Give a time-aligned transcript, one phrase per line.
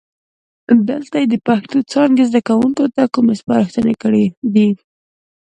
[0.89, 4.67] دلته یې چې د پښتو څانګې زده کوونکو ته کومې سپارښتنې کړي دي،